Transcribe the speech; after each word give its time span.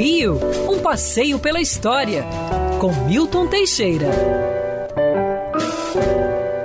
Rio, 0.00 0.40
um 0.66 0.80
passeio 0.80 1.38
pela 1.38 1.60
história, 1.60 2.24
com 2.80 2.90
Milton 3.04 3.46
Teixeira. 3.48 4.08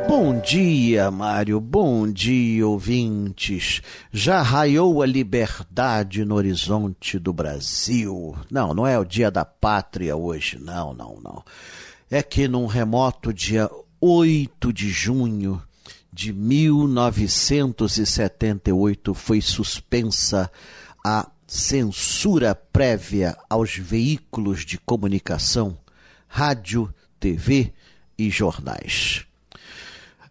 Bom 0.08 0.40
dia, 0.40 1.12
Mário. 1.12 1.60
Bom 1.60 2.10
dia, 2.10 2.66
ouvintes. 2.66 3.82
Já 4.10 4.42
raiou 4.42 5.02
a 5.02 5.06
liberdade 5.06 6.24
no 6.24 6.36
horizonte 6.36 7.20
do 7.20 7.34
Brasil. 7.34 8.34
Não, 8.50 8.74
não 8.74 8.88
é 8.88 8.98
o 8.98 9.04
dia 9.04 9.30
da 9.30 9.44
pátria 9.44 10.16
hoje. 10.16 10.58
Não, 10.58 10.94
não, 10.94 11.20
não. 11.22 11.44
É 12.10 12.24
que 12.24 12.48
num 12.48 12.68
remoto 12.68 13.34
dia 13.34 13.70
8 14.00 14.72
de 14.72 14.88
junho 14.88 15.62
de 16.10 16.32
1978 16.32 19.14
foi 19.14 19.42
suspensa 19.42 20.50
a 21.04 21.30
censura 21.48 22.56
prévia 22.56 23.38
aos 23.50 23.76
veículos 23.76 24.66
de 24.66 24.78
comunicação, 24.78 25.78
rádio, 26.28 26.94
TV 27.20 27.74
e 28.18 28.30
jornais. 28.30 29.26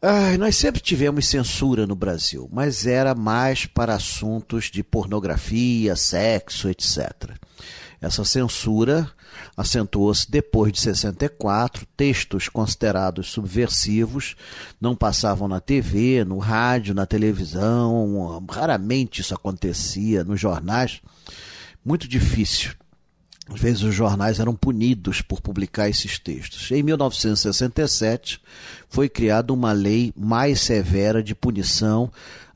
Ai, 0.03 0.37
nós 0.37 0.57
sempre 0.57 0.83
tivemos 0.83 1.27
censura 1.27 1.87
no 1.87 1.97
Brasil, 1.97 2.47
mas 2.53 2.87
era 2.87 3.15
mais 3.15 3.65
para 3.65 3.95
assuntos 3.95 4.65
de 4.71 4.83
pornografia, 4.83 5.97
sexo, 5.97 6.69
etc. 6.69 7.31
Essa 8.05 8.23
censura 8.23 9.11
acentuou-se 9.57 10.31
depois 10.31 10.71
de 10.71 10.79
64, 10.79 11.87
textos 11.97 12.51
considerados 12.51 13.31
subversivos 13.31 14.37
não 14.79 14.95
passavam 14.95 15.49
na 15.49 15.59
TV, 15.59 16.23
no 16.23 16.37
rádio, 16.37 16.95
na 16.95 17.07
televisão, 17.07 18.45
raramente 18.51 19.23
isso 19.23 19.35
acontecia 19.35 20.23
nos 20.23 20.39
jornais. 20.39 21.01
Muito 21.83 22.07
difícil. 22.07 22.73
Às 23.49 23.61
vezes 23.61 23.83
os 23.83 23.95
jornais 23.95 24.39
eram 24.39 24.55
punidos 24.55 25.23
por 25.23 25.41
publicar 25.41 25.89
esses 25.89 26.19
textos. 26.19 26.71
Em 26.71 26.83
1967 26.83 28.41
foi 28.89 29.09
criada 29.09 29.53
uma 29.53 29.73
lei 29.73 30.13
mais 30.15 30.61
severa 30.61 31.23
de 31.23 31.35
punição 31.35 32.11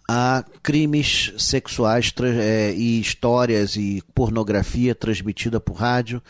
a 0.08 0.42
crimes 0.62 1.34
sexuais 1.36 2.10
é, 2.22 2.72
e 2.72 2.98
histórias 2.98 3.76
e 3.76 4.02
pornografia 4.14 4.94
transmitida 4.94 5.60
por 5.60 5.74
rádio, 5.74 6.22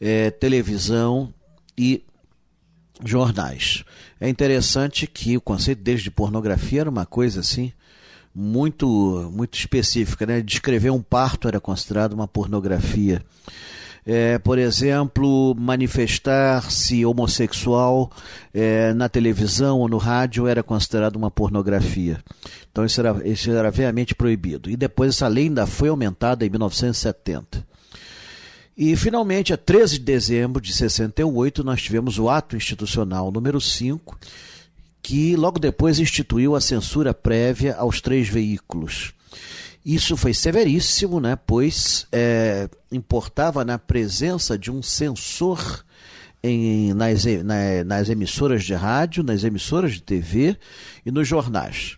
é, 0.00 0.30
televisão 0.30 1.34
e 1.76 2.04
jornais. 3.04 3.84
É 4.20 4.28
interessante 4.28 5.06
que 5.06 5.36
o 5.36 5.40
conceito 5.40 5.82
desde 5.82 6.04
de 6.04 6.10
pornografia 6.12 6.82
era 6.82 6.90
uma 6.90 7.06
coisa 7.06 7.40
assim 7.40 7.72
muito 8.32 9.30
muito 9.34 9.58
específica, 9.58 10.24
né? 10.24 10.40
Descrever 10.40 10.90
um 10.90 11.02
parto 11.02 11.48
era 11.48 11.60
considerado 11.60 12.12
uma 12.12 12.28
pornografia 12.28 13.20
é, 14.10 14.38
por 14.38 14.58
exemplo, 14.58 15.54
manifestar-se 15.54 17.04
homossexual 17.04 18.10
é, 18.54 18.94
na 18.94 19.06
televisão 19.06 19.80
ou 19.80 19.86
no 19.86 19.98
rádio 19.98 20.46
era 20.46 20.62
considerado 20.62 21.16
uma 21.16 21.30
pornografia. 21.30 22.18
Então 22.72 22.86
isso 22.86 22.98
era, 23.02 23.28
isso 23.28 23.50
era 23.50 23.70
veemente 23.70 24.14
proibido. 24.14 24.70
E 24.70 24.78
depois 24.78 25.14
essa 25.14 25.28
lei 25.28 25.44
ainda 25.44 25.66
foi 25.66 25.90
aumentada 25.90 26.46
em 26.46 26.48
1970. 26.48 27.66
E 28.74 28.96
finalmente, 28.96 29.52
a 29.52 29.58
13 29.58 29.98
de 29.98 30.04
dezembro 30.06 30.62
de 30.62 30.72
68, 30.72 31.62
nós 31.62 31.82
tivemos 31.82 32.18
o 32.18 32.30
ato 32.30 32.56
institucional 32.56 33.30
número 33.30 33.60
5, 33.60 34.18
que 35.02 35.36
logo 35.36 35.58
depois 35.58 35.98
instituiu 35.98 36.56
a 36.56 36.62
censura 36.62 37.12
prévia 37.12 37.76
aos 37.76 38.00
três 38.00 38.26
veículos. 38.26 39.12
Isso 39.88 40.18
foi 40.18 40.34
severíssimo, 40.34 41.18
né? 41.18 41.34
pois 41.34 42.06
é, 42.12 42.68
importava 42.92 43.64
na 43.64 43.78
presença 43.78 44.58
de 44.58 44.70
um 44.70 44.82
censor 44.82 45.82
em, 46.42 46.92
nas, 46.92 47.24
na, 47.24 47.84
nas 47.86 48.10
emissoras 48.10 48.64
de 48.64 48.74
rádio, 48.74 49.22
nas 49.22 49.44
emissoras 49.44 49.94
de 49.94 50.02
TV 50.02 50.58
e 51.06 51.10
nos 51.10 51.26
jornais. 51.26 51.96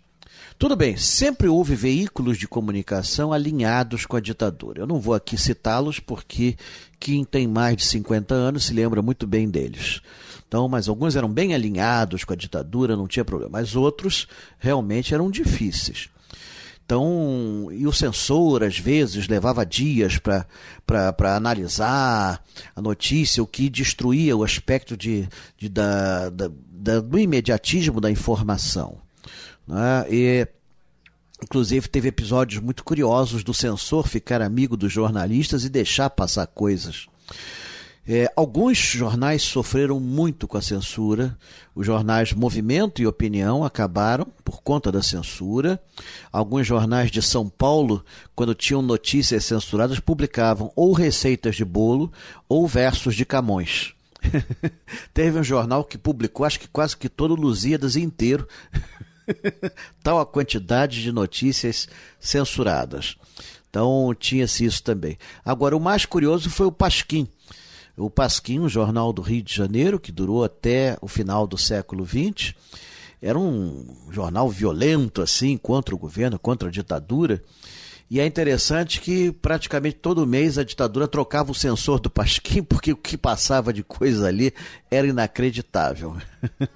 Tudo 0.56 0.76
bem, 0.76 0.96
sempre 0.96 1.48
houve 1.48 1.74
veículos 1.74 2.38
de 2.38 2.46
comunicação 2.46 3.32
alinhados 3.32 4.06
com 4.06 4.16
a 4.16 4.20
ditadura. 4.20 4.82
Eu 4.82 4.86
não 4.86 5.00
vou 5.00 5.12
aqui 5.12 5.36
citá-los 5.36 5.98
porque 5.98 6.56
quem 7.00 7.24
tem 7.24 7.48
mais 7.48 7.76
de 7.76 7.82
50 7.82 8.32
anos 8.32 8.66
se 8.66 8.72
lembra 8.72 9.02
muito 9.02 9.26
bem 9.26 9.50
deles. 9.50 10.00
Então, 10.46 10.68
mas 10.68 10.88
alguns 10.88 11.16
eram 11.16 11.28
bem 11.28 11.54
alinhados 11.54 12.22
com 12.22 12.34
a 12.34 12.36
ditadura, 12.36 12.96
não 12.96 13.08
tinha 13.08 13.24
problema. 13.24 13.58
Mas 13.58 13.74
outros 13.74 14.28
realmente 14.60 15.12
eram 15.12 15.28
difíceis. 15.28 16.08
Então, 16.90 17.68
e 17.70 17.86
o 17.86 17.92
censor, 17.92 18.64
às 18.64 18.76
vezes, 18.76 19.28
levava 19.28 19.64
dias 19.64 20.18
para 20.18 21.36
analisar 21.36 22.42
a 22.74 22.82
notícia, 22.82 23.40
o 23.40 23.46
que 23.46 23.70
destruía 23.70 24.36
o 24.36 24.42
aspecto 24.42 24.96
de, 24.96 25.28
de 25.56 25.68
da, 25.68 26.28
da, 26.30 26.50
da, 26.68 26.98
do 26.98 27.16
imediatismo 27.16 28.00
da 28.00 28.10
informação. 28.10 28.98
Né? 29.68 30.04
E, 30.10 30.48
inclusive, 31.40 31.86
teve 31.86 32.08
episódios 32.08 32.60
muito 32.60 32.82
curiosos 32.82 33.44
do 33.44 33.54
censor 33.54 34.08
ficar 34.08 34.42
amigo 34.42 34.76
dos 34.76 34.92
jornalistas 34.92 35.64
e 35.64 35.68
deixar 35.68 36.10
passar 36.10 36.48
coisas. 36.48 37.06
É, 38.12 38.28
alguns 38.34 38.76
jornais 38.76 39.40
sofreram 39.40 40.00
muito 40.00 40.48
com 40.48 40.56
a 40.56 40.60
censura. 40.60 41.38
Os 41.72 41.86
jornais 41.86 42.32
Movimento 42.32 43.00
e 43.00 43.06
Opinião 43.06 43.62
acabaram 43.62 44.26
por 44.44 44.62
conta 44.62 44.90
da 44.90 45.00
censura. 45.00 45.80
Alguns 46.32 46.66
jornais 46.66 47.08
de 47.08 47.22
São 47.22 47.48
Paulo, 47.48 48.04
quando 48.34 48.52
tinham 48.52 48.82
notícias 48.82 49.44
censuradas, 49.44 50.00
publicavam 50.00 50.72
ou 50.74 50.92
receitas 50.92 51.54
de 51.54 51.64
bolo 51.64 52.12
ou 52.48 52.66
versos 52.66 53.14
de 53.14 53.24
Camões. 53.24 53.94
Teve 55.14 55.38
um 55.38 55.44
jornal 55.44 55.84
que 55.84 55.96
publicou, 55.96 56.44
acho 56.44 56.58
que 56.58 56.66
quase 56.66 56.96
que 56.96 57.08
todo 57.08 57.36
Lusíadas 57.36 57.94
inteiro. 57.94 58.44
Tal 60.02 60.18
a 60.18 60.26
quantidade 60.26 61.00
de 61.00 61.12
notícias 61.12 61.88
censuradas. 62.18 63.16
Então 63.70 64.12
tinha-se 64.18 64.64
isso 64.64 64.82
também. 64.82 65.16
Agora, 65.44 65.76
o 65.76 65.80
mais 65.80 66.04
curioso 66.04 66.50
foi 66.50 66.66
o 66.66 66.72
Pasquim 66.72 67.28
o 68.00 68.08
Pasquim, 68.08 68.60
o 68.60 68.68
jornal 68.68 69.12
do 69.12 69.20
Rio 69.20 69.42
de 69.42 69.54
Janeiro, 69.54 70.00
que 70.00 70.10
durou 70.10 70.42
até 70.42 70.96
o 71.02 71.06
final 71.06 71.46
do 71.46 71.58
século 71.58 72.06
XX, 72.06 72.54
era 73.20 73.38
um 73.38 73.86
jornal 74.10 74.48
violento, 74.48 75.20
assim, 75.20 75.58
contra 75.58 75.94
o 75.94 75.98
governo, 75.98 76.38
contra 76.38 76.68
a 76.68 76.72
ditadura. 76.72 77.42
E 78.10 78.18
é 78.18 78.26
interessante 78.26 79.00
que 79.00 79.30
praticamente 79.30 79.96
todo 79.96 80.26
mês 80.26 80.56
a 80.56 80.64
ditadura 80.64 81.06
trocava 81.06 81.52
o 81.52 81.54
censor 81.54 82.00
do 82.00 82.08
Pasquim, 82.08 82.62
porque 82.64 82.92
o 82.92 82.96
que 82.96 83.18
passava 83.18 83.72
de 83.72 83.84
coisa 83.84 84.28
ali 84.28 84.52
era 84.90 85.06
inacreditável. 85.06 86.16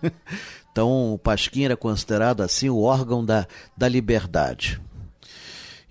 então 0.70 1.14
o 1.14 1.18
Pasquim 1.18 1.64
era 1.64 1.76
considerado 1.76 2.42
assim 2.42 2.68
o 2.68 2.82
órgão 2.82 3.24
da, 3.24 3.48
da 3.76 3.88
liberdade. 3.88 4.80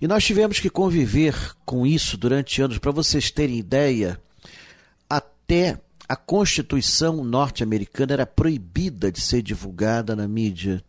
E 0.00 0.06
nós 0.06 0.24
tivemos 0.24 0.60
que 0.60 0.70
conviver 0.70 1.34
com 1.64 1.86
isso 1.86 2.16
durante 2.16 2.62
anos. 2.62 2.78
Para 2.78 2.92
vocês 2.92 3.30
terem 3.30 3.58
ideia, 3.58 4.20
até 5.44 5.78
a 6.08 6.16
Constituição 6.16 7.22
norte-americana 7.22 8.14
era 8.14 8.26
proibida 8.26 9.12
de 9.12 9.20
ser 9.20 9.42
divulgada 9.42 10.16
na 10.16 10.26
mídia. 10.26 10.82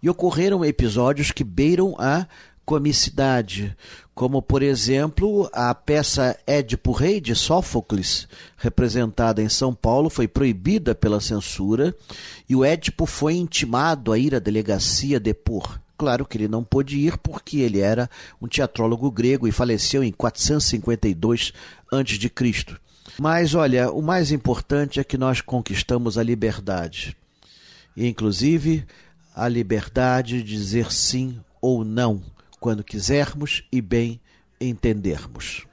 E 0.00 0.08
ocorreram 0.08 0.64
episódios 0.64 1.32
que 1.32 1.42
beiram 1.42 1.96
a 1.98 2.26
comicidade, 2.64 3.76
como, 4.14 4.40
por 4.40 4.62
exemplo, 4.62 5.48
a 5.52 5.72
peça 5.74 6.36
Édipo 6.46 6.92
Rei 6.92 7.20
de 7.20 7.34
Sófocles, 7.34 8.28
representada 8.56 9.42
em 9.42 9.48
São 9.48 9.72
Paulo, 9.72 10.08
foi 10.08 10.26
proibida 10.26 10.94
pela 10.94 11.20
censura 11.20 11.94
e 12.48 12.56
o 12.56 12.64
Édipo 12.64 13.06
foi 13.06 13.34
intimado 13.34 14.12
a 14.12 14.18
ir 14.18 14.34
à 14.34 14.38
delegacia 14.38 15.20
depor. 15.20 15.80
Claro 15.98 16.26
que 16.26 16.36
ele 16.36 16.48
não 16.48 16.62
pôde 16.62 16.98
ir 16.98 17.16
porque 17.18 17.58
ele 17.58 17.80
era 17.80 18.10
um 18.40 18.46
teatrólogo 18.46 19.10
grego 19.10 19.48
e 19.48 19.52
faleceu 19.52 20.04
em 20.04 20.12
452 20.12 21.52
a.C. 21.90 22.85
Mas 23.18 23.54
olha, 23.54 23.90
o 23.90 24.02
mais 24.02 24.32
importante 24.32 25.00
é 25.00 25.04
que 25.04 25.16
nós 25.18 25.40
conquistamos 25.40 26.18
a 26.18 26.22
liberdade. 26.22 27.16
E, 27.96 28.06
inclusive, 28.06 28.84
a 29.34 29.48
liberdade 29.48 30.42
de 30.42 30.56
dizer 30.56 30.92
sim 30.92 31.40
ou 31.60 31.84
não, 31.84 32.22
quando 32.60 32.84
quisermos 32.84 33.64
e 33.70 33.80
bem 33.80 34.20
entendermos. 34.60 35.66